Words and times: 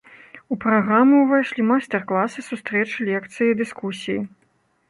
У 0.53 0.55
праграму 0.63 1.19
ўвайшлі 1.19 1.67
майстар-класы, 1.71 2.47
сустрэчы, 2.49 2.97
лекцыі 3.11 3.47
і 3.55 3.59
дыскусіі. 3.61 4.21